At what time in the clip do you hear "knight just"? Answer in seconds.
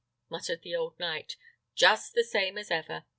0.97-2.15